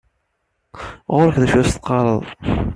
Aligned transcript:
Ɣur-k 1.15 1.35
d 1.41 1.43
acu 1.45 1.57
i 1.57 1.61
as-teqqareḍ. 1.61 2.23